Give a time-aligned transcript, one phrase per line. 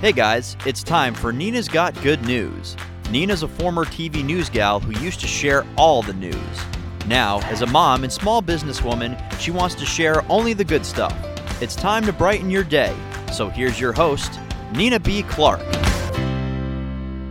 [0.00, 2.74] Hey guys, it's time for Nina's Got Good News.
[3.10, 6.34] Nina's a former TV news gal who used to share all the news.
[7.06, 11.14] Now, as a mom and small businesswoman, she wants to share only the good stuff.
[11.60, 12.96] It's time to brighten your day.
[13.30, 14.40] So here's your host,
[14.72, 15.22] Nina B.
[15.22, 15.60] Clarke.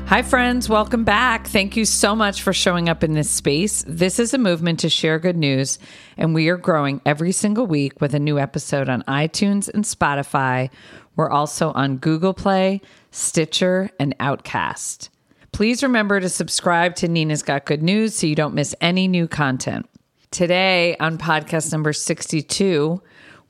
[0.09, 0.67] Hi, friends.
[0.67, 1.45] Welcome back.
[1.45, 3.85] Thank you so much for showing up in this space.
[3.87, 5.77] This is a movement to share good news,
[6.17, 10.71] and we are growing every single week with a new episode on iTunes and Spotify.
[11.15, 12.81] We're also on Google Play,
[13.11, 15.11] Stitcher, and Outcast.
[15.51, 19.27] Please remember to subscribe to Nina's Got Good News so you don't miss any new
[19.27, 19.87] content.
[20.31, 22.99] Today, on podcast number 62,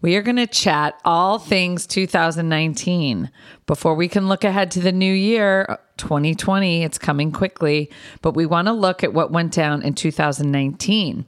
[0.02, 3.30] we are going to chat all things 2019.
[3.68, 8.46] Before we can look ahead to the new year, 2020, it's coming quickly, but we
[8.46, 11.26] want to look at what went down in 2019.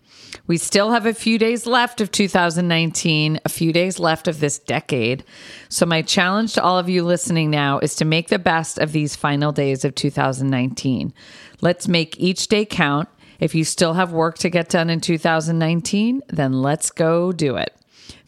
[0.48, 4.58] We still have a few days left of 2019, a few days left of this
[4.58, 5.26] decade.
[5.68, 8.94] So, my challenge to all of you listening now is to make the best of
[8.94, 11.14] these final days of 2019.
[11.60, 13.10] Let's make each day count.
[13.42, 17.76] If you still have work to get done in 2019, then let's go do it.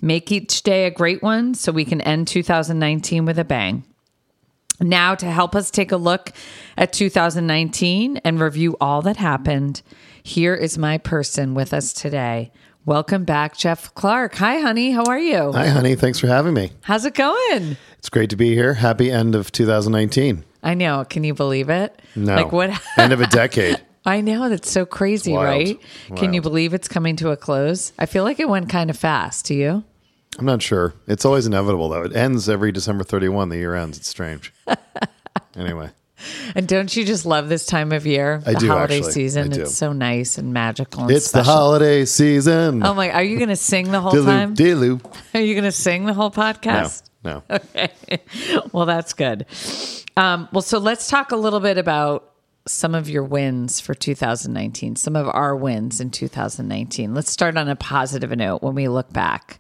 [0.01, 3.83] Make each day a great one so we can end 2019 with a bang.
[4.79, 6.31] Now, to help us take a look
[6.77, 9.81] at 2019 and review all that happened,
[10.23, 12.51] here is my person with us today.
[12.85, 14.35] Welcome back, Jeff Clarke.
[14.35, 14.91] Hi, honey.
[14.91, 15.53] How are you?
[15.53, 15.95] Hi, honey.
[15.95, 16.71] Thanks for having me.
[16.81, 17.77] How's it going?
[17.97, 18.73] It's great to be here.
[18.73, 20.43] Happy end of 2019.
[20.63, 21.05] I know.
[21.09, 22.01] Can you believe it?
[22.15, 22.35] No.
[22.35, 22.71] Like what?
[22.97, 23.81] end of a decade.
[24.05, 24.49] I know.
[24.49, 25.45] That's so crazy, Wild.
[25.45, 25.79] right?
[26.17, 27.93] Can you believe it's coming to a close?
[27.97, 29.45] I feel like it went kind of fast.
[29.45, 29.83] Do you?
[30.39, 30.93] I'm not sure.
[31.07, 32.03] It's always inevitable, though.
[32.03, 33.49] It ends every December 31.
[33.49, 33.97] The year ends.
[33.97, 34.51] It's strange.
[35.55, 35.89] anyway,
[36.55, 38.41] And don't you just love this time of year?
[38.45, 39.11] I the do, holiday actually.
[39.13, 39.53] season.
[39.53, 39.61] I do.
[39.61, 41.03] It's so nice and magical.
[41.03, 42.83] And it's the holiday season.
[42.83, 43.11] Oh my!
[43.11, 44.55] Are you going to sing the whole time?
[44.55, 44.99] diloo.
[45.35, 47.03] Are you going to sing the whole No, podcast?
[47.23, 47.43] no.
[47.49, 47.91] Okay.
[48.71, 49.45] well, that's good.
[50.17, 52.32] Um, well, so let's talk a little bit about
[52.65, 54.95] some of your wins for 2019.
[54.95, 57.13] Some of our wins in 2019.
[57.13, 59.59] Let's start on a positive note when we look back.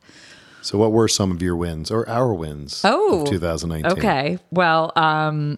[0.61, 3.91] So, what were some of your wins or our wins Oh, of 2019?
[3.99, 4.39] Okay.
[4.51, 5.57] Well, um,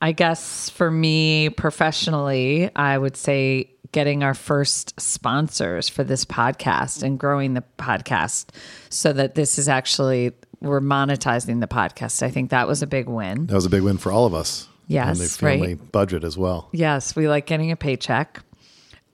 [0.00, 7.02] I guess for me professionally, I would say getting our first sponsors for this podcast
[7.04, 8.46] and growing the podcast
[8.88, 12.22] so that this is actually we're monetizing the podcast.
[12.22, 13.46] I think that was a big win.
[13.46, 14.68] That was a big win for all of us.
[14.88, 15.92] Yes, family right.
[15.92, 16.68] budget as well.
[16.72, 18.42] Yes, we like getting a paycheck.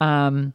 [0.01, 0.53] Um,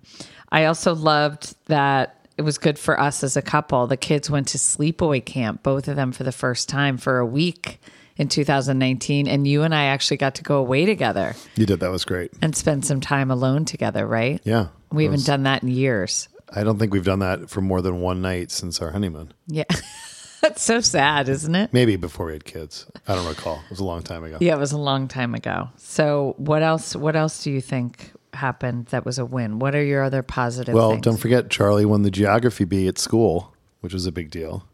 [0.50, 3.86] I also loved that it was good for us as a couple.
[3.86, 7.26] The kids went to sleepaway camp, both of them for the first time for a
[7.26, 7.80] week
[8.16, 9.26] in 2019.
[9.28, 11.80] And you and I actually got to go away together You did.
[11.80, 12.32] That was great.
[12.42, 14.40] and spend some time alone together, right?
[14.44, 14.68] Yeah.
[14.92, 16.28] We haven't was- done that in years.
[16.56, 19.32] I don't think we've done that for more than one night since our honeymoon.
[19.48, 19.64] Yeah.
[20.44, 21.72] That's so sad, isn't it?
[21.72, 22.84] Maybe before we had kids.
[23.08, 23.62] I don't recall.
[23.64, 24.36] It was a long time ago.
[24.42, 25.70] Yeah, it was a long time ago.
[25.78, 29.58] So what else what else do you think happened that was a win?
[29.58, 31.00] What are your other positive Well, things?
[31.00, 34.68] don't forget Charlie won the geography bee at school, which was a big deal.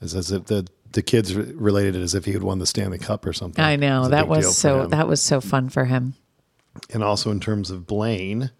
[0.00, 2.98] It's as if the the kids related it as if he had won the Stanley
[2.98, 3.64] Cup or something.
[3.64, 6.14] I know a that was so that was so fun for him.
[6.94, 8.52] and also in terms of Blaine,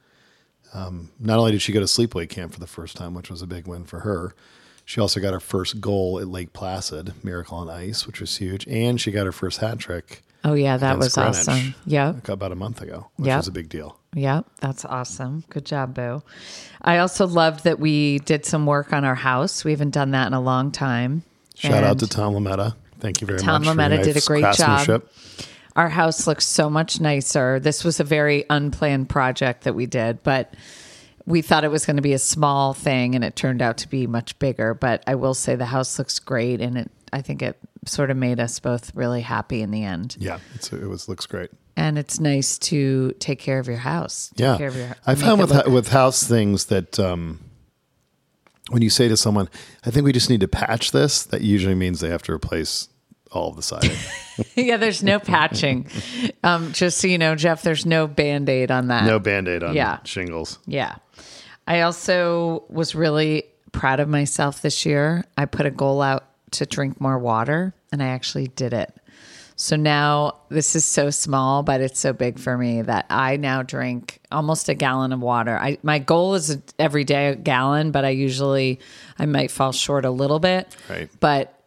[0.75, 3.41] um, not only did she go to sleepaway camp for the first time, which was
[3.41, 4.35] a big win for her,
[4.89, 8.67] she also got her first goal at Lake Placid, Miracle on Ice, which was huge,
[8.67, 11.75] and she got her first hat trick Oh yeah, that was Greenwich awesome.
[11.85, 13.37] Yeah, about a month ago, which Yep.
[13.39, 13.99] was a big deal.
[14.15, 15.45] yep, that's awesome.
[15.51, 16.23] Good job, Boo.
[16.81, 19.63] I also loved that we did some work on our house.
[19.65, 21.23] We haven't done that in a long time.
[21.55, 22.77] Shout out to Tom Lametta.
[23.01, 23.69] Thank you very Tom much.
[23.69, 25.03] Tom Lametta did a great job.
[25.77, 27.61] Our house looks so much nicer.
[27.61, 30.55] This was a very unplanned project that we did, but
[31.29, 33.89] we thought it was going to be a small thing and it turned out to
[33.89, 34.75] be much bigger.
[34.75, 38.17] But I will say the house looks great and it I think it sort of
[38.17, 40.17] made us both really happy in the end.
[40.19, 41.51] Yeah, it's, it was looks great.
[41.77, 44.31] And it's nice to take care of your house.
[44.35, 47.41] Take Yeah, care of your, I found with with house things that um,
[48.71, 49.49] when you say to someone,
[49.87, 52.89] "I think we just need to patch this," that usually means they have to replace
[53.31, 53.97] all of the siding.
[54.57, 55.87] yeah, there's no patching.
[56.45, 59.05] Um, just so you know, Jeff, there's no band aid on that.
[59.05, 59.99] no band aid on Yeah.
[60.05, 60.59] shingles.
[60.67, 60.95] Yeah.
[61.69, 65.27] I also was really proud of myself this year.
[65.37, 68.93] I put a goal out to drink more water and I actually did it.
[69.55, 73.63] So now this is so small, but it's so big for me that I now
[73.63, 75.59] drink almost a gallon of water.
[75.59, 78.81] I my goal is every day a gallon, but I usually
[79.19, 80.75] I might fall short a little bit.
[80.89, 81.11] Right.
[81.21, 81.61] But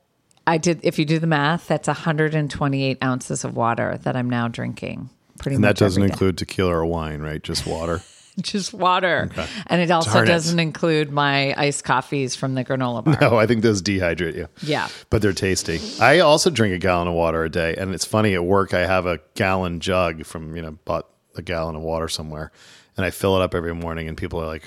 [0.47, 4.47] I did if you do the math, that's 128 ounces of water that I'm now
[4.47, 5.11] drinking.
[5.37, 7.43] Pretty And much that doesn't include tequila or wine, right?
[7.43, 8.01] Just water.
[8.41, 9.29] just water.
[9.67, 13.17] And it also Darn doesn't include my iced coffees from the granola bar.
[13.19, 14.47] No, I think those dehydrate you.
[14.61, 14.87] Yeah.
[15.09, 15.79] But they're tasty.
[15.99, 17.75] I also drink a gallon of water a day.
[17.75, 21.41] And it's funny at work, I have a gallon jug from, you know, bought a
[21.41, 22.51] gallon of water somewhere.
[22.97, 24.07] And I fill it up every morning.
[24.07, 24.63] And people are like,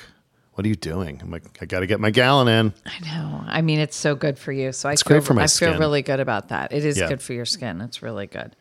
[0.55, 1.19] what are you doing?
[1.21, 2.75] I'm like, I got to get my gallon in.
[2.87, 3.45] I know.
[3.47, 4.71] I mean, it's so good for you.
[4.73, 6.73] So I feel, great for my I feel really good about that.
[6.73, 7.09] It is Yeah.
[7.09, 7.81] good for your skin.
[7.81, 8.55] It's really good.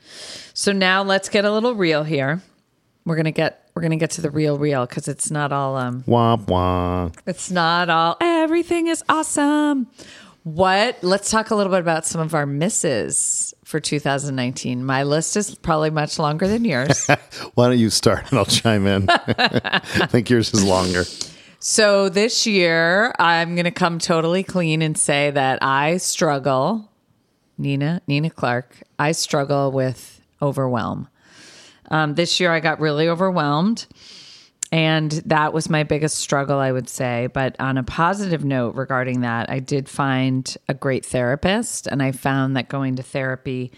[0.55, 2.41] So now let's get a little real here.
[3.05, 6.03] We're gonna get we're gonna get to the real real because it's not all um
[6.03, 7.15] Womp womp.
[7.25, 9.87] it's not all everything is awesome.
[10.43, 10.97] What?
[11.01, 14.83] Let's talk a little bit about some of our misses for 2019.
[14.83, 17.07] My list is probably much longer than yours.
[17.53, 19.09] Why don't you start and I'll chime in?
[19.09, 19.79] I
[20.09, 21.05] think yours is longer.
[21.59, 26.89] So this year, I'm going to come totally clean and say that I struggle,
[27.57, 31.07] Nina, Nina Clarke, I struggle with overwhelm.
[31.89, 33.85] Um, this year, I got really overwhelmed.
[34.71, 37.27] And that was my biggest struggle, I would say.
[37.31, 42.11] But on a positive note regarding that, I did find a great therapist, and I
[42.11, 43.71] found that going to therapy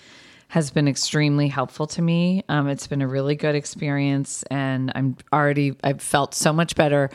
[0.48, 2.46] has been extremely helpful to me.
[2.48, 7.10] Um, it's been a really good experience, and I'm already, I've felt so much better.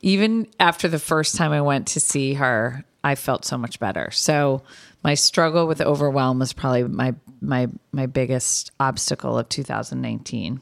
[0.00, 4.12] Even after the first time I went to see her, I felt so much better.
[4.12, 4.62] So
[5.02, 7.14] my struggle with overwhelm was probably my
[7.44, 10.60] my my biggest obstacle of 2019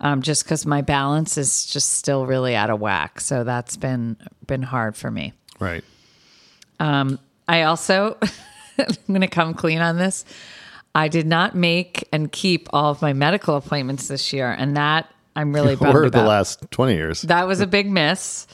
[0.00, 3.20] um, just because my balance is just still really out of whack.
[3.20, 4.16] So that's been
[4.46, 5.34] been hard for me.
[5.58, 5.84] Right.
[6.78, 8.16] Um, I also
[8.78, 10.24] I'm going to come clean on this.
[10.94, 15.12] I did not make and keep all of my medical appointments this year, and that
[15.36, 16.26] I'm really bummed Or the about.
[16.28, 17.22] last 20 years.
[17.22, 18.46] That was a big miss.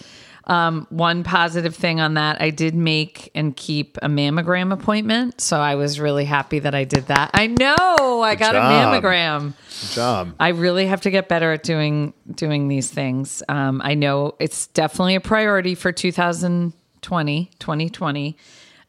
[0.49, 5.41] Um, one positive thing on that, I did make and keep a mammogram appointment.
[5.41, 7.31] So I was really happy that I did that.
[7.35, 9.55] I know I got a mammogram.
[9.81, 10.35] Good job.
[10.39, 13.43] I really have to get better at doing doing these things.
[13.49, 18.37] Um, I know it's definitely a priority for 2020, 2020,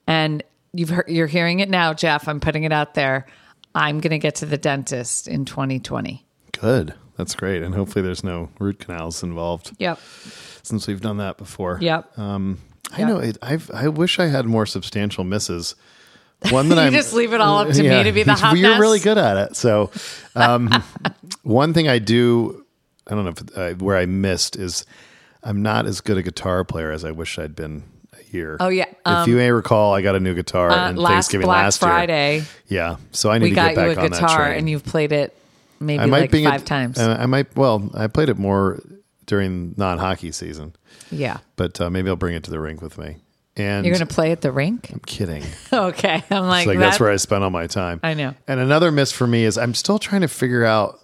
[0.06, 0.44] and
[0.74, 2.27] you've heard, you're hearing it now, Jeff.
[2.27, 3.25] I'm putting it out there.
[3.74, 6.25] I'm going to get to the dentist in 2020.
[6.59, 6.94] Good.
[7.18, 7.63] That's great.
[7.63, 10.00] And hopefully there's no root canals involved Yep.
[10.68, 11.80] Since we've done that before.
[11.81, 12.18] Yep.
[12.94, 13.18] I know.
[13.19, 15.75] It, I've, I wish I had more substantial misses.
[16.52, 18.56] One that You I'm just leave it all up to me to be the hot
[18.58, 18.80] You're mess?
[18.80, 19.56] really good at it.
[19.56, 19.90] So,
[20.36, 20.69] um,
[21.42, 22.64] one thing I do,
[23.08, 24.86] I don't know if uh, where I missed is
[25.44, 27.84] I'm not as good a guitar player as I wish I'd been
[28.14, 28.58] a year.
[28.60, 28.86] Oh, yeah.
[29.06, 31.80] if you may recall, I got a new guitar Uh, and last Thanksgiving Black last
[31.80, 32.46] Friday, year.
[32.68, 32.96] Yeah.
[33.12, 34.60] So I need to get back a on that train.
[34.60, 35.36] and you've played it
[35.80, 37.00] maybe I might like five times.
[37.00, 37.56] Uh, I might.
[37.56, 38.80] Well, I played it more
[39.28, 40.76] during non-hockey season,
[41.12, 41.38] yeah.
[41.56, 43.18] but uh, maybe I'll bring it to the rink with me.
[43.56, 44.90] And You're going to play at the rink?
[44.92, 45.44] I'm kidding.
[45.74, 46.24] Okay.
[46.32, 48.00] I'm like, like that, that's where I spend all my time.
[48.02, 48.34] I know.
[48.48, 51.00] And another miss for me is I'm still trying to figure out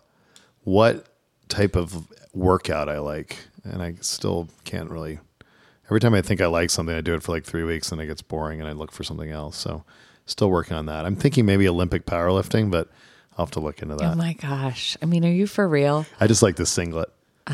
[0.64, 1.06] what
[1.50, 5.20] type of workout I like, and I still can't really.
[5.86, 8.00] Every time I think I like something, I do it for like three weeks, and
[8.00, 9.58] it gets boring, and I look for something else.
[9.58, 9.84] So,
[10.26, 11.06] still working on that.
[11.06, 12.90] I'm thinking maybe Olympic powerlifting, but
[13.38, 14.14] I'll have to look into that.
[14.14, 14.96] Oh my gosh.
[15.02, 16.06] I mean, are you for real?
[16.20, 17.10] I just like the singlet.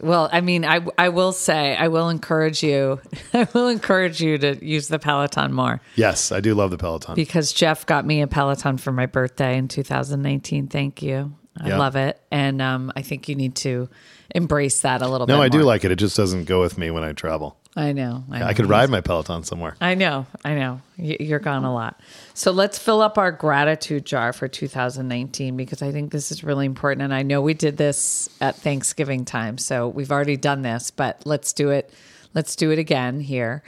[0.00, 3.00] Well, I mean, I I will say, I will encourage you.
[3.34, 7.14] I will encourage you to use the Peloton more Yes, I do love the Peloton.
[7.14, 10.68] because Jeff got me a Peloton for my birthday in 2019.
[10.68, 11.34] Thank you.
[11.60, 11.78] I Yeah.
[11.78, 13.88] love it, and um, I think you need to
[14.34, 15.38] embrace that a little no, bit.
[15.38, 15.92] No, I do like it.
[15.92, 17.56] It just doesn't go with me when I travel.
[17.76, 18.24] I know.
[18.30, 18.46] I, know.
[18.46, 19.76] I could ride my Peloton somewhere.
[19.80, 20.80] I know, I know.
[20.96, 22.00] You're gone a lot.
[22.32, 26.66] So let's fill up our gratitude jar for 2019 because I think this is really
[26.66, 27.02] important.
[27.02, 31.22] And I know we did this at Thanksgiving time, so we've already done this, but
[31.24, 31.92] let's do it.
[32.32, 33.62] Let's do it again here.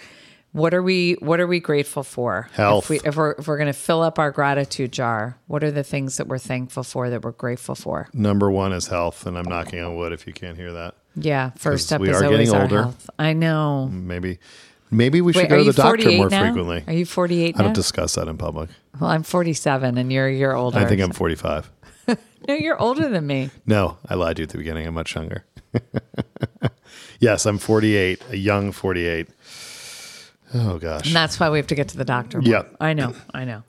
[0.57, 2.49] What are we What are we grateful for?
[2.55, 2.85] Health.
[2.85, 5.71] If, we, if we're if we're going to fill up our gratitude jar, what are
[5.71, 8.09] the things that we're thankful for that we're grateful for?
[8.15, 10.95] Number one is health, and I'm knocking on wood if you can't hear that.
[11.15, 12.83] Yeah, first up we is are always getting our older.
[12.85, 13.11] health.
[13.19, 13.89] I know.
[13.89, 14.39] Maybe,
[14.91, 16.45] maybe we should Wait, go to the doctor more now?
[16.45, 16.85] frequently.
[16.87, 18.71] Are you 48 I don't discuss that in public.
[18.99, 20.79] well, I'm 47, and you're a year older.
[20.79, 21.71] I think I'm 45.
[22.49, 23.51] No, you're older than me.
[23.67, 24.87] No, I lied to you at the beginning.
[24.87, 25.45] I'm much younger.
[27.19, 29.27] yes, I'm 48, a young 48.
[30.55, 31.07] Oh gosh.
[31.07, 32.41] And that's why we have to get to the doctor.
[32.41, 32.51] more.
[32.51, 32.63] Yeah.
[32.81, 33.15] I know.
[33.35, 33.63] I know.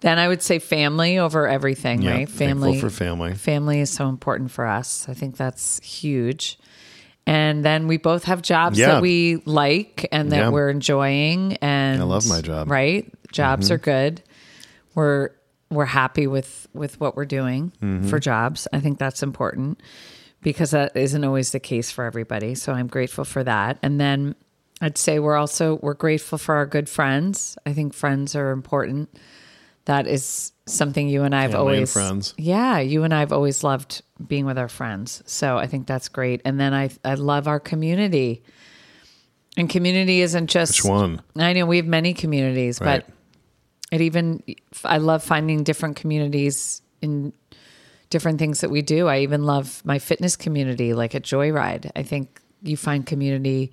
[0.00, 2.28] Then I would say family over everything, Yeah, right?
[2.28, 3.34] Family for family.
[3.34, 5.06] Family is so important for us.
[5.08, 6.58] I think that's huge.
[7.26, 8.86] And then we both have jobs Yeah.
[8.94, 10.48] that we like and that Yeah.
[10.50, 11.54] we're enjoying.
[11.62, 12.64] And I love my job.
[12.64, 12.72] Mm-hmm.
[12.72, 13.32] Right?
[13.32, 14.22] Jobs are good.
[14.94, 15.30] We're
[15.70, 18.08] we're happy with with what we're doing Mm-hmm.
[18.08, 18.68] for jobs.
[18.72, 19.80] I think that's important
[20.42, 22.54] because that isn't always the case for everybody.
[22.54, 23.78] So I'm grateful for that.
[23.82, 24.34] And then
[24.84, 27.56] I'd say we're also we're grateful for our good friends.
[27.64, 29.08] I think friends are important.
[29.86, 32.34] That is something you and I've and always friends.
[32.36, 35.22] Yeah, you and I've always loved being with our friends.
[35.24, 36.42] So I think that's great.
[36.44, 38.42] And then I I love our community.
[39.56, 41.22] And community isn't just Which one?
[41.36, 43.04] I know we have many communities, Right.
[43.06, 43.14] but
[43.90, 44.42] it even
[44.84, 47.32] I love finding different communities in
[48.10, 49.08] different things that we do.
[49.08, 51.90] I even love my fitness community, like at Joyride.
[51.96, 53.72] I think you find community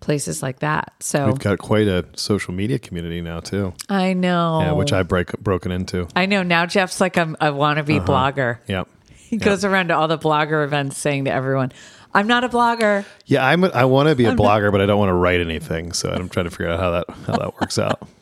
[0.00, 0.92] places like that.
[1.00, 3.74] So We've got quite a social media community now too.
[3.88, 4.60] I know.
[4.62, 6.08] Yeah, which I break broken into.
[6.16, 6.66] I know now.
[6.66, 8.58] Jeff's like a, a wannabe blogger.
[8.66, 8.88] Yep.
[9.16, 11.70] He goes around to all the blogger events saying to everyone,
[12.12, 13.62] "I'm not a blogger." Yeah, I'm.
[13.62, 15.92] A, I want to be a blogger, but I don't want to write anything.
[15.92, 18.08] So I'm trying to figure out how that how that works out.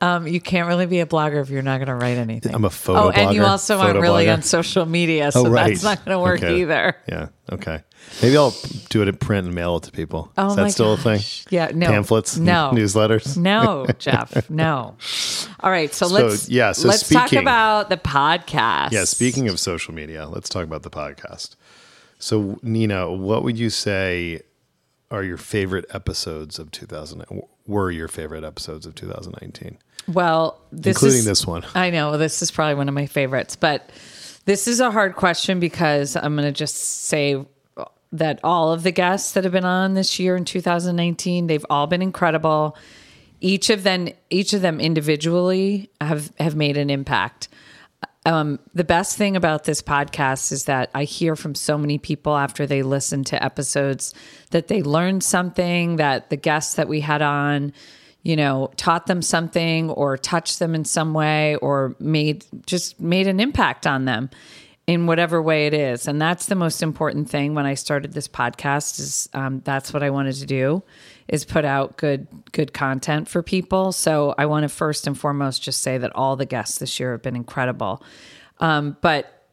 [0.00, 2.54] Um, you can't really be a blogger if you're not going to write anything.
[2.54, 4.34] I'm a photo Oh, and you also aren't really blogger.
[4.34, 5.68] on social media, so Oh, right.
[5.68, 6.60] that's not going to work Okay.
[6.60, 6.94] either.
[7.08, 7.28] Yeah.
[7.50, 7.80] Okay.
[8.22, 8.54] Maybe I'll
[8.90, 10.32] do it in print and mail it to people.
[10.38, 11.20] Oh Is that still a thing?
[11.50, 11.88] Yeah, no.
[11.88, 12.70] Pamphlets, No.
[12.74, 13.36] newsletters.
[13.36, 14.96] No, Jeff, no.
[15.60, 18.92] All right, so, let's yeah, so let's talk about the podcast.
[18.92, 19.04] Yeah.
[19.04, 21.56] Speaking of social media, let's talk about the podcast.
[22.18, 24.42] So, Nina, what would you say
[25.10, 27.24] are your favorite episodes of 2000?
[27.66, 31.64] Were your favorite episodes of 2019, well, this including is, this one?
[31.74, 33.90] I know this is probably one of my favorites, but
[34.44, 37.44] this is a hard question because I'm going to just say
[38.14, 41.88] that all of the guests that have been on this year in 2019, they've all
[41.88, 42.76] been incredible.
[43.40, 47.48] Each of them, each of them individually have have made an impact.
[48.24, 52.36] Um, the best thing about this podcast is that I hear from so many people
[52.36, 54.14] after they listen to episodes
[54.50, 57.72] that they learned something, that the guests that we had on,
[58.22, 63.26] you know, taught them something or touched them in some way or made just made
[63.26, 64.30] an impact on them
[64.86, 66.06] in whatever way it is.
[66.06, 70.02] And that's the most important thing when I started this podcast is um, that's what
[70.02, 70.82] I wanted to do
[71.26, 73.92] is put out good good content for people.
[73.92, 77.12] So I want to first and foremost just say that all the guests this year
[77.12, 78.02] have been incredible.
[78.60, 79.44] Um, but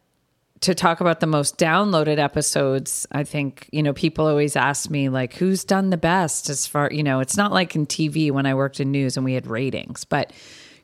[0.60, 5.08] to talk about the most downloaded episodes, I think, you know, people always ask me,
[5.08, 8.46] like, who's done the best as far, you know, it's not like in TV when
[8.46, 10.32] I worked in news and we had ratings, but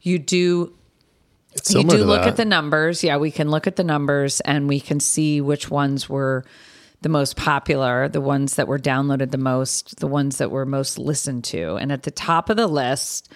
[0.03, 0.77] you do
[1.59, 2.29] It's you do look that.
[2.29, 3.05] at the numbers.
[3.05, 6.45] Yeah, we can look at the numbers and we can see which ones were
[7.01, 10.99] the most popular, the ones that were downloaded the most, the ones that were most
[10.99, 11.77] listened to.
[11.77, 13.33] And at the top of the list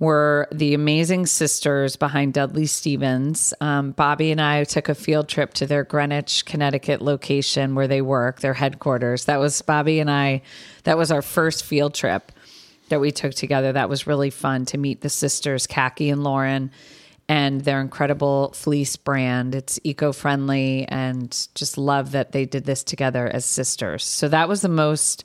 [0.00, 3.54] were the amazing sisters behind Dudley Stephens.
[3.60, 8.02] Um, Bobby and I took a field trip to their Greenwich, Connecticut location where they
[8.02, 9.26] work, their headquarters.
[9.26, 10.42] That was Bobby and I,
[10.82, 12.32] that was our first field trip
[12.88, 13.72] that we took together.
[13.72, 16.72] That was really fun to meet the sisters, Khaki and Lauren,
[17.28, 19.54] and their incredible fleece brand.
[19.54, 24.04] It's eco friendly and just love that they did this together as sisters.
[24.04, 25.24] So that was the most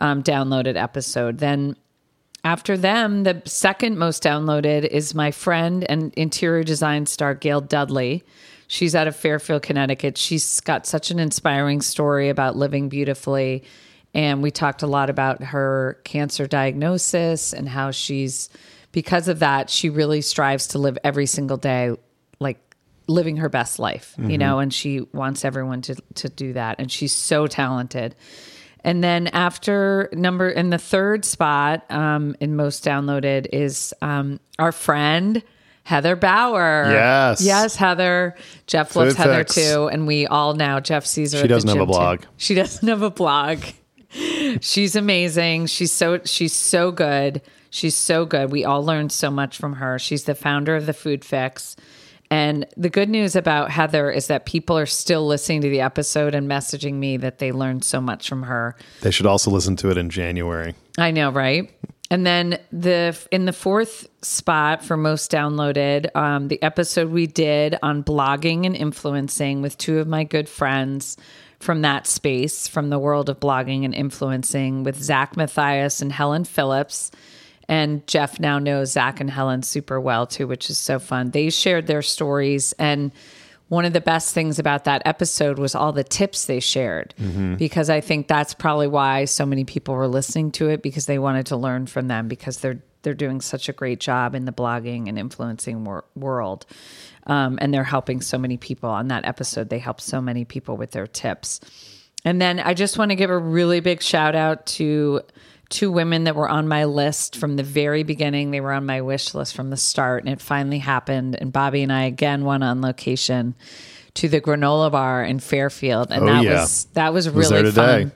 [0.00, 1.38] um, downloaded episode.
[1.38, 1.76] Then
[2.44, 8.22] after them, the second most downloaded is my friend and interior design star, Gail Dudley.
[8.68, 10.16] She's out of Fairfield, Connecticut.
[10.16, 13.64] She's got such an inspiring story about living beautifully.
[14.14, 18.48] And we talked a lot about her cancer diagnosis and how she's,
[18.96, 21.94] because of that, she really strives to live every single day
[22.40, 22.58] like
[23.08, 26.76] living her best life, you know, and she wants everyone to, to do that.
[26.78, 28.14] And she's so talented.
[28.80, 34.72] And then after number in the third spot um, in most downloaded is um, our
[34.72, 35.42] friend
[35.82, 36.86] Heather Bauer.
[36.90, 37.42] Yes.
[37.42, 38.34] yes, Heather.
[38.66, 39.56] Jeff loves Food Heather Fix.
[39.56, 41.42] too, and we all now Jeff sees her.
[41.42, 41.92] She doesn't have a gym, too.
[41.92, 42.22] blog.
[42.38, 43.58] She doesn't have a blog.
[44.60, 45.66] She's amazing.
[45.66, 47.42] She's so she's so good.
[47.70, 48.50] She's so good.
[48.50, 49.98] We all learned so much from her.
[49.98, 51.76] She's the founder of the Food Fix.
[52.30, 56.34] And the good news about Heather is that people are still listening to the episode
[56.34, 58.74] and messaging me that they learned so much from her.
[59.02, 60.74] They should also listen to it in January.
[60.98, 61.70] I know, right?
[62.10, 67.76] And then the in the fourth spot for most downloaded, um, the episode we did
[67.82, 71.16] on blogging and influencing with two of my good friends
[71.58, 76.44] from that space, from the world of blogging and influencing, with Zach Matthias and Helen
[76.44, 77.10] Phillips.
[77.68, 81.30] And Jeff now knows Zach and Helen super well too, which is so fun.
[81.30, 83.10] They shared their stories and
[83.68, 87.56] one of the best things about that episode was all the tips they shared mm-hmm.
[87.56, 91.18] because I think that's probably why so many people were listening to it because they
[91.18, 94.52] wanted to learn from them because they're they're doing such a great job in the
[94.52, 96.66] blogging and influencing wor- world.
[97.26, 99.68] Um, and they're helping so many people on that episode.
[99.68, 101.60] They help so many people with their tips.
[102.24, 105.22] And then I just want to give a really big shout out to
[105.68, 108.52] two women that were on my list from the very beginning.
[108.52, 111.36] They were on my wish list from the start, and it finally happened.
[111.40, 113.56] And Bobby and I again went on location
[114.14, 116.60] to the granola bar in Fairfield, and Oh, that yeah.
[116.60, 118.02] was that was Was really today.
[118.04, 118.12] fun.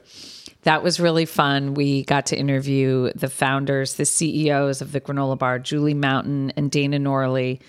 [0.63, 1.75] That was really fun.
[1.75, 6.71] We got to interview the founders, the CEOs of the granola bar, Julie Mountain and
[6.71, 7.61] Dana Noorily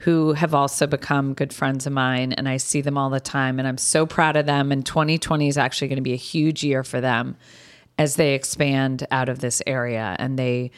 [0.00, 3.58] who have also become good friends of mine, and I see them all the time,
[3.58, 4.72] and I'm so proud of them.
[4.72, 7.36] And 2020 is actually going to be a huge year for them
[7.98, 10.70] as they expand out of this area, and they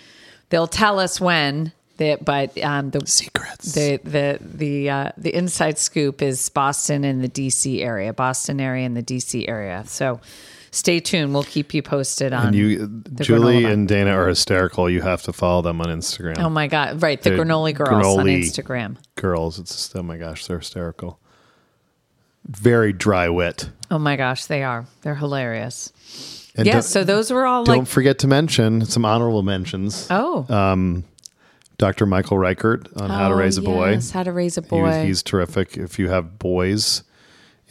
[0.50, 1.72] they'll tell us when.
[1.98, 3.74] They, but um, the Secrets.
[3.74, 8.86] the the the uh, the inside scoop is Boston and the DC area, Boston area
[8.86, 9.84] and the DC area.
[9.86, 10.20] So
[10.72, 11.32] stay tuned.
[11.32, 12.48] We'll keep you posted on.
[12.48, 14.90] and you, Julie and Dana are hysterical.
[14.90, 16.38] You have to follow them on Instagram.
[16.40, 17.00] oh my god!
[17.02, 18.96] Right, the They're granola girls on Instagram.
[19.14, 21.20] Girls, it's just, oh my gosh, they're hysterical.
[22.48, 23.70] Very dry wit.
[23.90, 24.86] Oh my gosh, they are.
[25.02, 25.92] They're hilarious.
[26.56, 26.80] And yeah.
[26.80, 27.86] So those were all Don't like.
[27.88, 30.06] forget to mention some honorable mentions.
[30.10, 31.04] Oh, um,
[31.78, 32.04] Dr.
[32.04, 33.98] Michael Reichert on How to Oh, Raise a Boy.
[34.12, 35.04] How to Raise a Boy.
[35.04, 35.76] he's terrific.
[35.76, 37.02] If you have boys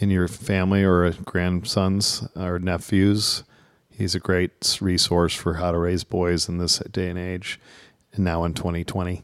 [0.01, 3.43] in your family or grandsons or nephews,
[3.89, 7.60] he's a great resource for how to raise boys in this day and age.
[8.13, 9.24] And now in 2020.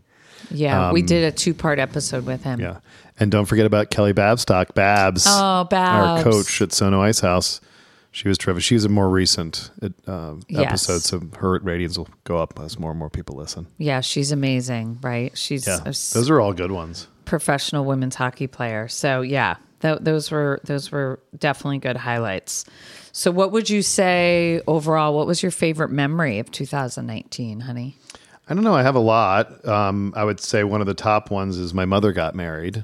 [0.52, 2.54] yeah, we did a two part episode with him.
[2.54, 2.80] um, Yeah.
[3.20, 5.26] And don't forget about Kelly Babstock, Babs.
[5.28, 6.24] Oh, Babs.
[6.26, 7.60] Our coach at Sono Ice House.
[8.12, 8.64] She was terrific.
[8.64, 9.70] She's a more recent
[10.08, 10.66] uh, Yes.
[10.90, 13.68] episode, so her ratings will go up as more and more people listen.
[13.78, 15.38] Yeah, she's amazing, right?
[15.38, 15.80] She's Yeah.
[15.84, 17.08] Those are all good ones.
[17.26, 18.88] professional women's hockey player.
[18.88, 22.66] So yeah, th- those were those were definitely good highlights.
[23.12, 25.16] So what would you say overall?
[25.16, 27.98] What was your favorite memory of 2019, honey?
[28.50, 28.76] I don't know.
[28.76, 29.68] I have a lot.
[29.68, 32.84] Um, I would say one of the top ones is my mother got married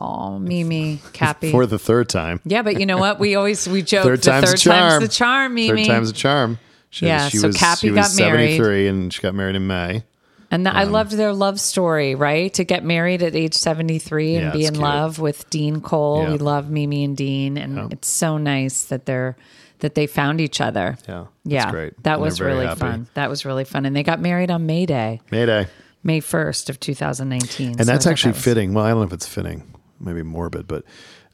[0.00, 1.50] Oh, Mimi, Cappy.
[1.52, 2.40] for the third time.
[2.44, 3.20] yeah, but you know what?
[3.20, 4.90] We always we joke Third the time's third a charm.
[4.90, 5.84] time's the charm, Mimi.
[5.84, 6.58] Third time's a charm.
[6.90, 8.56] She, Yeah, she so was, Cappy she was got married.
[8.56, 10.02] 73 and she got married in May.
[10.50, 12.52] And th- I Um, loved their love story, right?
[12.54, 14.82] To get married at age 73 and Yeah, be in cute.
[14.82, 16.22] love with Dean Cole.
[16.22, 16.32] Yeah.
[16.32, 19.36] We love Mimi and Dean and it's so nice that they're
[19.80, 20.96] that they found each other.
[21.06, 21.14] Yeah.
[21.14, 21.70] That's Yeah.
[21.70, 22.02] great.
[22.04, 22.80] That And was really happy.
[22.80, 23.06] fun.
[23.12, 23.84] That was really fun.
[23.84, 25.66] And they got married on May Day, Mayday.
[26.02, 27.70] May 1st of 2019.
[27.72, 28.72] And So that's actually that fitting.
[28.72, 29.64] Well, I don't know if it's fitting,
[30.00, 30.84] maybe morbid, but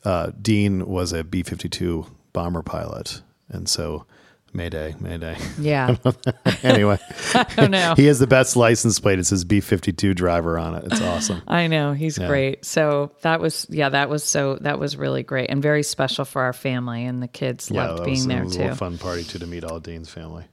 [0.05, 3.23] uh, Dean was a B 52 bomber pilot.
[3.49, 4.07] And so,
[4.55, 5.37] Mayday, Mayday.
[5.59, 5.97] Yeah.
[6.63, 6.99] anyway,
[7.35, 7.95] I don't know.
[7.97, 9.19] he has the best license plate.
[9.19, 10.85] It says B 52 driver on it.
[10.93, 11.43] It's awesome.
[11.49, 12.65] I know he's great.
[12.65, 16.43] So that was yeah, that was so that was really great and very special for
[16.43, 18.63] our family and the kids Yeah, loved being was, there it was too.
[18.65, 20.45] a fun party too to meet all Dean's family.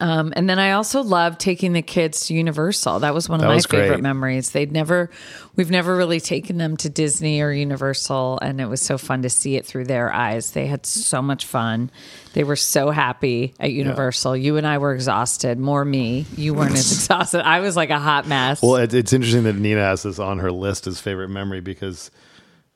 [0.00, 3.00] Um, and then I also loved taking the kids to Universal.
[3.00, 4.02] That was one of That my favorite great.
[4.02, 4.50] memories.
[4.50, 5.08] They'd never,
[5.56, 9.30] we've never really taken them to Disney or Universal, and it was so fun to
[9.30, 10.50] see it through their eyes.
[10.50, 11.90] They had so much fun.
[12.32, 14.36] They were so happy at Universal.
[14.36, 15.58] You and I were exhausted.
[15.58, 16.26] More me.
[16.36, 17.46] You weren't as exhausted.
[17.46, 18.62] I was like a hot mess.
[18.62, 22.10] Well, it's interesting that Nina has this on her list as favorite memory because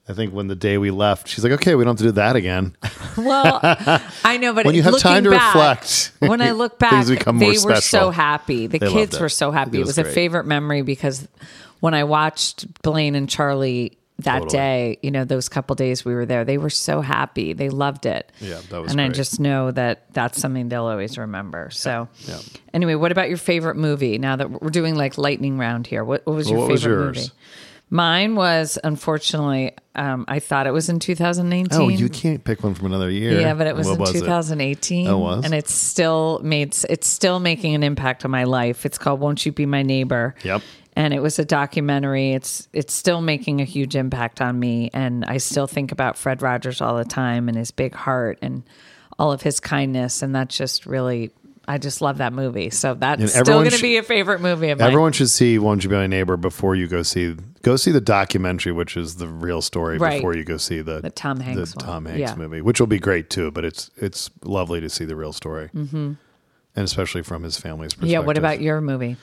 [0.09, 2.13] I think when the day we left, she's like, okay, we don't have to do
[2.13, 2.77] that again.
[3.19, 3.59] Well,
[4.25, 7.11] I know, but When you have time to back- reflect, when I look back, things
[7.11, 8.69] become they more were so happy.
[8.69, 9.79] The They kids were so happy.
[9.79, 11.27] It It was was, a favorite memory because
[11.81, 14.51] when I watched Blaine and Charlie that Totally.
[14.53, 17.53] day, you know, those couple days we were there, they were so happy.
[17.55, 18.31] They loved it.
[18.41, 21.71] Yeah, that was And I just know that that's something they'll always remember.
[21.71, 22.39] So, yeah.
[22.73, 24.17] anyway, what about your favorite movie?
[24.19, 26.83] Now that we're doing like lightning round here, what, what was Well, your what was
[26.85, 27.17] favorite yours?
[27.17, 27.31] movie?
[27.91, 31.81] Mine was unfortunately, um, I thought it was in 2019.
[31.81, 33.41] Oh, you can't pick one from another year.
[33.41, 35.07] Yeah, but it was What in was 2018.
[35.09, 35.45] Oh, it was?
[35.45, 36.77] and it's still made.
[36.89, 38.85] It's still making an impact on my life.
[38.85, 40.63] It's called "Won't You Be My Neighbor." Yep.
[40.97, 42.33] And it was a documentary.
[42.33, 46.43] It's it's still making a huge impact on me, and I still think about Fred
[46.43, 48.65] Rogers all the time and his big heart and
[49.19, 51.31] all of his kindness, and that's just really.
[51.69, 54.41] I just love that movie, so that's And still everyone going to be a favorite
[54.41, 54.89] movie of mine.
[54.89, 58.01] Everyone should see "Won't You Be My Neighbor" before you go see go see the
[58.01, 60.17] documentary, which is the real story, Right.
[60.17, 61.85] before you go see the The Tom Hanks one.
[61.85, 62.35] Tom Hanks Yeah.
[62.37, 63.51] movie, which will be great too.
[63.51, 65.97] But it's it's lovely to see the real story, mm-hmm.
[66.77, 68.11] and especially from his family's perspective.
[68.13, 68.21] yeah.
[68.21, 69.17] What about your movie?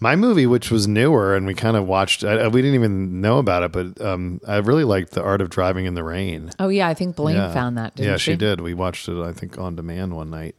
[0.00, 2.24] my movie, which was newer, and we kind of watched?
[2.24, 5.50] I, we didn't even know about it, but um, I really liked the Art of
[5.50, 6.50] Driving in the Rain.
[6.58, 7.94] Oh yeah, I think Blaine found that.
[7.94, 8.32] Didn't yeah, she?
[8.32, 8.60] she did.
[8.60, 10.56] We watched it, I think, on demand one night.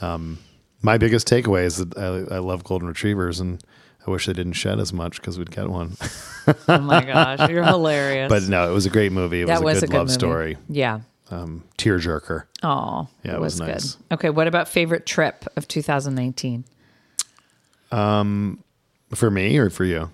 [0.00, 0.38] Um,
[0.82, 3.62] my biggest takeaway is that I, I love golden retrievers, and
[4.06, 5.96] I wish they didn't shed as much because we'd get one.
[6.68, 8.28] Oh my gosh, you're hilarious.
[8.28, 9.42] but no, it was a great movie.
[9.42, 10.14] It that was, was a good love movie.
[10.18, 10.56] story.
[10.68, 11.00] Yeah.
[11.30, 12.44] Um, tearjerker.
[12.62, 13.94] Oh, Yeah, it it was, was nice.
[13.94, 14.14] good.
[14.14, 16.64] Okay, what about favorite trip of 2019?
[17.90, 18.62] Um,
[19.14, 20.10] For me or for you?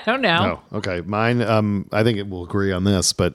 [0.06, 0.60] I don't know.
[0.72, 1.00] Oh, okay.
[1.02, 3.34] Mine, um, I think it will agree on this, but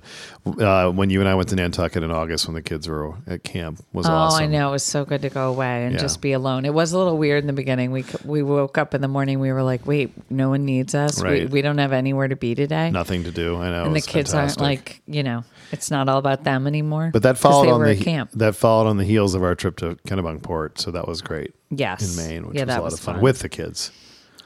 [0.60, 3.44] uh, when you and I went to Nantucket in August when the kids were at
[3.44, 4.14] camp was awesome.
[4.14, 4.44] Oh, awesome.
[4.44, 4.70] I know.
[4.70, 6.00] It was so good to go away and Yeah.
[6.02, 6.66] just be alone.
[6.66, 7.92] It was a little weird in the beginning.
[7.92, 9.40] We we woke up in the morning.
[9.40, 11.22] We were like, "Wait, no one needs us.
[11.22, 11.50] We, Right.
[11.50, 13.58] we don't have anywhere to be today." Nothing to do.
[13.58, 13.86] I know.
[13.86, 14.62] and the kids fantastic.
[14.62, 15.44] aren't like you know.
[15.72, 17.10] It's not all about them anymore.
[17.12, 18.32] But that followed on the camp.
[18.36, 22.18] that followed on the heels of our trip to Kennebunkport, so that was great Yes.
[22.18, 23.24] in Maine, which Yeah, was a lot was of fun, fun.
[23.24, 23.92] with the kids.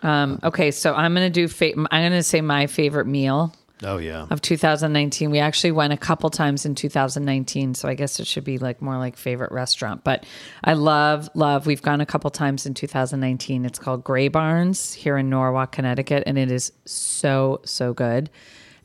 [0.04, 1.48] Um, okay, so I'm gonna do.
[1.48, 4.28] Fa- I'm gonna say my favorite meal Oh yeah.
[4.30, 5.32] of 2019.
[5.32, 8.82] We actually went a couple times in 2019, so I guess it should be like
[8.82, 10.04] more like favorite restaurant.
[10.04, 10.26] But
[10.64, 11.66] I love, love.
[11.66, 13.66] We've gone a couple times in 2019.
[13.66, 18.30] It's called Gray Barns here in Norwalk, Connecticut, and it is so so good.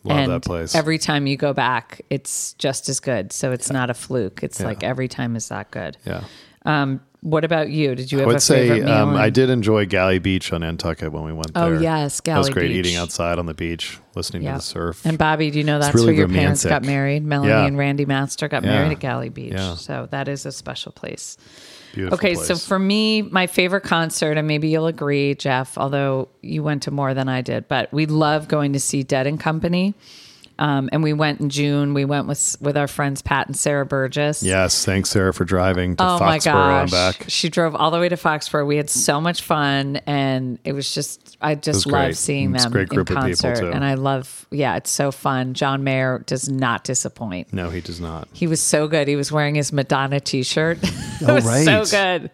[0.05, 0.75] Love and that place.
[0.75, 3.33] Every time you go back, it's just as good.
[3.33, 4.43] So it's not a fluke.
[4.45, 5.97] It's like every time is that good.
[6.05, 6.23] Yeah.
[6.65, 7.97] Um, what about you?
[7.97, 8.95] Did you I have a would say favorite meal?
[8.95, 11.65] um, I did enjoy Galley Beach on Nantucket when we went there.
[11.65, 11.83] Oh, there.
[11.83, 12.87] yes, That was Galley great Beach.
[12.87, 14.53] eating outside on the beach, listening Yeah.
[14.53, 15.05] to the surf.
[15.05, 16.87] And Bobby, do you know that's really where your parents got romantic.
[16.89, 17.25] married?
[17.25, 17.67] Melanie Yeah.
[17.67, 18.71] and Randy Master got Yeah.
[18.71, 19.55] married at Galley Beach.
[19.57, 19.75] Yeah.
[19.75, 21.37] So that is a special place.
[21.95, 22.47] Beautiful Okay, place.
[22.47, 26.91] so for me, my favorite concert, and maybe you'll agree, Jeff, although you went to
[26.93, 29.95] more than I did, but we love going to see Dead and Company.
[30.59, 31.93] Um, and we went in June.
[31.93, 34.43] We went with with our friends Pat and Sarah Burgess.
[34.43, 37.25] yes, thanks Sarah for driving to Oh my Foxborough and back.
[37.29, 38.67] She drove all the way to Foxborough.
[38.67, 42.65] We had so much fun and it was just I just was love seeing It's
[42.65, 43.61] them great group in of people, concert.
[43.67, 43.71] too.
[43.71, 45.53] And I love yeah, it's so fun.
[45.53, 47.53] John Mayer does not disappoint.
[47.53, 48.29] No, he does not.
[48.33, 49.09] He was so good.
[49.09, 50.79] He was wearing his Madonna t-shirt.
[50.83, 50.93] it
[51.29, 52.31] Oh, was so good.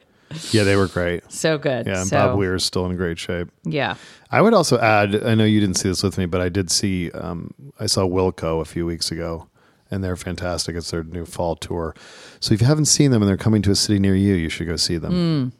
[0.51, 1.23] Yeah, they were great.
[1.31, 1.87] So good.
[1.87, 3.49] Yeah, and so, Bob Weir's still in great shape.
[3.65, 3.97] Yeah.
[4.31, 6.71] I would also add, I know you didn't see this with me, but I did
[6.71, 9.49] see, um, I saw Wilco a few weeks ago,
[9.91, 10.77] and they're fantastic.
[10.77, 11.95] It's their new fall tour.
[12.41, 14.49] So if you haven't seen them and they're coming to a city near you, you
[14.49, 15.53] should go see them.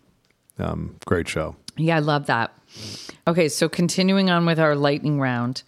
[0.59, 0.63] Hmm.
[0.63, 1.57] Um, great show.
[1.77, 2.53] Yeah, I love that.
[3.27, 5.63] Okay, so continuing on with our lightning round,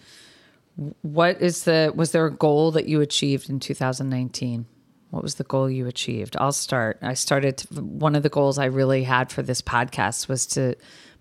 [1.02, 4.66] what is the was there a goal that you achieved in 2019?
[5.14, 6.36] What was the goal you achieved?
[6.40, 6.98] I'll start.
[7.00, 10.74] I started to, one of the goals I really had for this podcast was to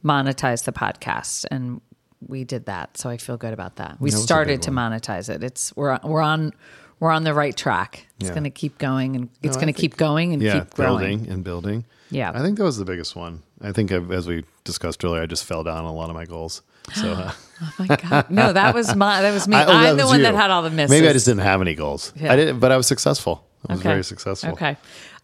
[0.04, 1.80] monetize the podcast and
[2.28, 2.98] we did that.
[2.98, 3.98] So I feel good about that.
[4.00, 5.44] We That started to monetize it.
[5.44, 6.54] It's we're we're on
[7.00, 8.08] we're on the right track.
[8.20, 8.34] It's Yeah.
[8.34, 11.20] going to keep going and it's No, going to keep going and Yeah, keep growing.
[11.20, 11.86] building and building.
[12.10, 12.32] Yeah.
[12.34, 13.44] I think that was the biggest one.
[13.62, 16.16] I think I've, as we discussed earlier, I just fell down on a lot of
[16.16, 16.62] my goals.
[16.96, 18.32] So uh, Oh my god.
[18.32, 19.56] No, that was my that was me.
[19.56, 20.24] I- oh, I'm that the one you.
[20.24, 20.90] that had all the misses.
[20.90, 22.12] Maybe I just didn't have any goals.
[22.16, 22.34] Yeah.
[22.34, 23.46] I didn't, but I was successful.
[23.70, 23.90] I was Okay.
[23.90, 24.52] very successful.
[24.54, 24.78] Okay.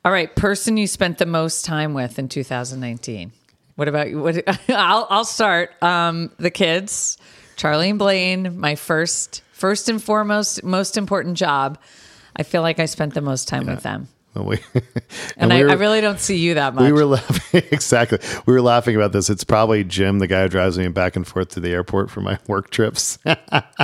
[0.06, 0.34] All right.
[0.36, 3.32] Person you spent the most time with in 2019.
[3.75, 4.21] What about you?
[4.21, 5.71] What, I'll I'll start.
[5.84, 7.17] Um, the kids,
[7.56, 8.60] Charlie and Blaine.
[8.60, 11.78] My first first and foremost most important job.
[12.36, 14.60] I feel like I spent the most time with them, Well, we,
[15.36, 16.84] and, we I, were- I really don't see you that much.
[16.86, 18.19] We were laughing exactly.
[18.45, 19.30] We were laughing about this.
[19.30, 22.21] It's probably Jim, the guy who drives me back and forth to the airport for
[22.21, 23.17] my work trips.
[23.25, 23.36] you,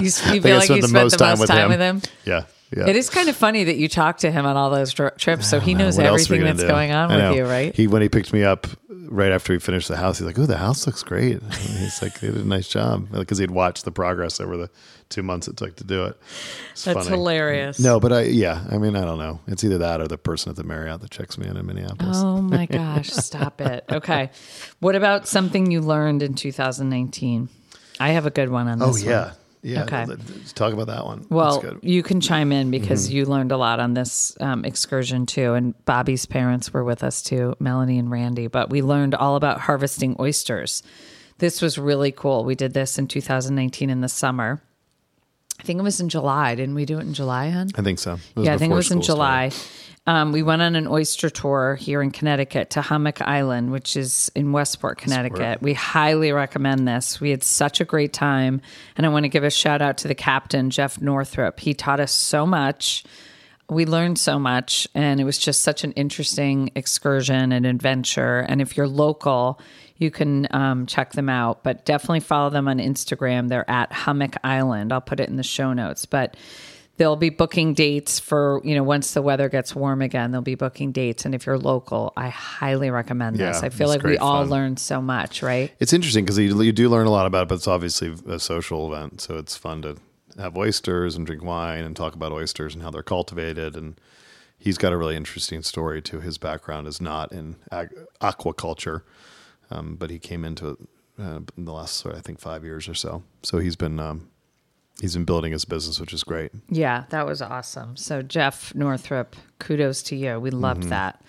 [0.01, 1.37] you feel like you spent the most time,
[1.69, 2.01] with him.
[2.23, 2.43] Yeah,
[2.75, 2.87] yeah.
[2.87, 5.49] It is kind of funny that you talk to him on all those dr- trips,
[5.49, 6.67] so he knows are we everything that's do?
[6.67, 7.75] going on with you, right?
[7.75, 10.45] He when he picked me up right after we finished the house, he's like, "Oh,
[10.45, 13.85] the house looks great." And he's like, "They did a nice job," because he'd watched
[13.85, 14.69] the progress over the
[15.09, 16.17] two months it took to do it.
[16.71, 17.09] It's That's funny.
[17.09, 17.79] hilarious.
[17.79, 19.39] No, but I yeah, I mean, I don't know.
[19.47, 22.17] It's either that or the person at the Marriott that checks me in in Minneapolis.
[22.17, 23.85] Oh my gosh, stop it.
[23.91, 24.31] Okay.
[24.79, 27.49] What about something you learned in 2019?
[27.99, 29.03] I have a good one on oh, this.
[29.03, 29.35] Oh, yeah, one.
[29.65, 29.83] Yeah.
[29.83, 30.05] Okay.
[30.05, 31.25] Let's talk about that one.
[31.29, 31.79] Well, That's good.
[31.83, 33.15] you can chime in because Mm-hmm.
[33.17, 35.53] you learned a lot on this um, excursion too.
[35.53, 38.47] And Bobby's parents were with us too, Melanie and Randy.
[38.47, 40.83] But we learned all about harvesting oysters.
[41.39, 42.45] This was really cool.
[42.45, 44.61] We did this in 2019 in the summer.
[45.59, 46.55] I think it was in July.
[46.55, 47.69] Didn't we do it in July, hun?
[47.75, 48.19] I think so.
[48.35, 49.01] Yeah, I think it was in.
[49.01, 49.51] July.
[50.07, 54.31] Um, we went on an oyster tour here in Connecticut to Hummock Island, which is
[54.35, 55.63] in Westport, Connecticut.
[55.63, 57.19] We highly recommend this.
[57.19, 58.61] We had such a great time.
[58.97, 61.59] And I want to give a shout out to the captain, Jeff Northrup.
[61.59, 63.03] He taught us so much.
[63.67, 68.41] We learned so much, and it was just such an interesting excursion and adventure.
[68.41, 69.59] And if you're local,
[69.97, 73.49] you can um, check them out, but definitely follow them on Instagram.
[73.49, 74.91] They're at Hummock Island.
[74.91, 76.05] I'll put it in the show notes.
[76.05, 76.35] But
[76.97, 80.55] they'll be booking dates for you know once the weather gets warm again they'll be
[80.55, 84.19] booking dates and if you're local i highly recommend this i feel like we great
[84.19, 84.49] all fun.
[84.49, 87.49] learned so much right It's interesting because you, you do learn a lot about it,
[87.49, 89.19] but it's obviously a social event.
[89.19, 89.97] So it's fun to
[90.37, 93.75] have oysters and drink wine and talk about oysters and how they're cultivated.
[93.75, 93.99] And
[94.57, 96.21] he's got a really interesting story too.
[96.21, 99.01] His background is not in ag- aquaculture,
[99.71, 100.77] um, but he came into it
[101.19, 103.23] uh, in the last, sort of, I think, five years or so.
[103.43, 104.29] So he's been um,
[105.01, 106.51] he's been building his business, which is great.
[106.69, 110.89] yeah that was awesome so jeff northrup kudos to you we loved Mm-hmm.
[110.91, 111.21] that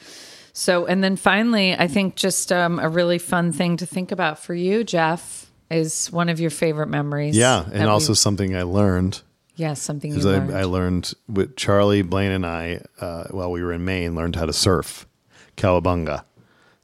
[0.52, 4.38] so and then finally i think just um, a really fun thing to think about
[4.38, 8.62] for you jeff is one of your favorite memories Yeah, and we- also something I
[8.62, 9.20] learned
[9.56, 10.54] yeah something you is I, learned.
[10.56, 14.46] I learned with Charlie Blaine and I uh, while we were in Maine learned how
[14.46, 15.06] to surf
[15.56, 16.22] cowabunga.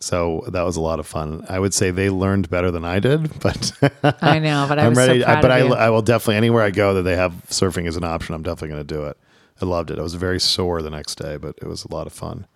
[0.03, 1.47] So that was a lot of fun.
[1.49, 3.73] I would say they learned better than I did, but
[4.23, 5.21] I know but i I'm was ready.
[5.21, 5.61] so proud but I.
[5.61, 8.35] I will definitely anywhere I go that they have surfing as an option.
[8.35, 9.17] I'm definitely going to do it.
[9.61, 9.99] I loved it.
[9.99, 12.47] I was very sore the next day, but it was a lot of fun.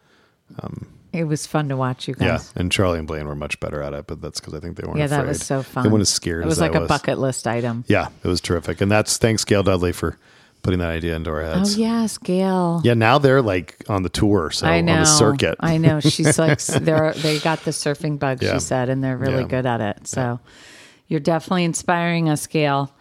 [0.61, 2.53] Um, it was fun to watch you guys.
[2.55, 4.77] Yeah, and Charlie and Blaine were much better at it, but that's because I think
[4.77, 4.99] they weren't.
[4.99, 5.29] Yeah, that afraid.
[5.29, 5.85] was so fun.
[5.85, 6.43] They weren't as scared.
[6.43, 6.89] It was as like I a was.
[6.89, 7.85] bucket list item.
[7.87, 10.19] Yeah, it was terrific, and that's thanks Gail Dudley for
[10.67, 11.55] putting that idea into our heads.
[11.57, 11.79] Oh heads.
[11.79, 12.83] yes, Gail.
[12.85, 14.93] Yeah, now they're like on the tour, so I know.
[14.93, 15.57] on the circuit.
[15.61, 16.01] I know.
[16.15, 18.55] She's like they're they got the surfing bug, Yeah.
[18.55, 19.49] she said, and they're really Yeah.
[19.49, 20.07] good at it.
[20.07, 20.41] So
[21.09, 22.93] you're definitely inspiring us, Gail.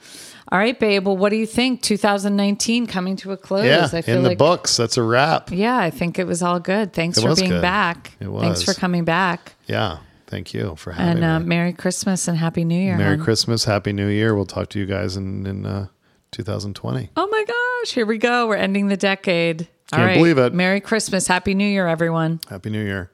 [0.52, 1.08] All right, babe.
[1.08, 1.82] Well, what do you think?
[1.82, 3.66] 2019 coming to a close.
[3.66, 5.50] yeah, I feel in the like books, that's a wrap.
[5.52, 6.94] Yeah, I think it was all good.
[6.94, 7.62] Thanks It for being good.
[7.64, 8.12] back.
[8.20, 8.44] It was.
[8.44, 9.56] Thanks for coming back.
[9.66, 9.98] Yeah,
[10.28, 11.26] thank you for having me.
[11.26, 11.46] And uh, me.
[11.48, 12.96] Merry Christmas and Happy New Year.
[12.96, 13.24] Merry hon.
[13.26, 14.36] Christmas, Happy New Year.
[14.36, 15.88] We'll talk to you guys in in uh,
[16.32, 17.12] 2020.
[17.16, 18.48] Oh my gosh, here we go.
[18.48, 19.68] We're ending the decade.
[19.92, 20.16] All Can't right.
[20.18, 20.54] believe it.
[20.54, 21.28] Merry Christmas.
[21.28, 22.40] Happy New Year, everyone.
[22.50, 23.12] Happy New Year.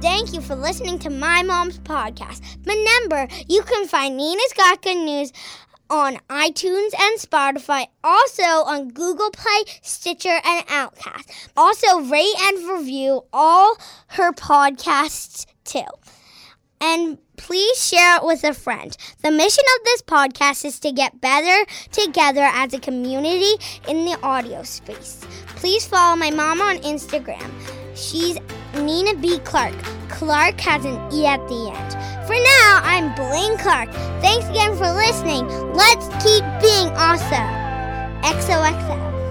[0.00, 2.42] Thank you for listening to my mom's podcast.
[2.66, 5.32] Remember, you can find Nina's Got Good News
[5.88, 11.30] on iTunes and Spotify, also on Google Play, Stitcher, and Outcast.
[11.56, 13.76] Also, rate and review all
[14.08, 15.84] her podcasts too.
[16.80, 18.96] And please share it with a friend.
[19.22, 23.54] The mission of this podcast is to get better together as a community
[23.88, 25.20] in the audio space.
[25.56, 27.50] Please follow my mom on Instagram.
[27.94, 28.38] She's
[28.74, 29.38] Nina B.
[29.40, 29.82] Clarke.
[30.08, 31.92] Clarke has an E at the end.
[32.26, 33.92] For now, I'm Blaine Clarke.
[34.22, 35.46] Thanks again for listening.
[35.74, 37.50] Let's keep being awesome.
[38.22, 39.21] XOXO.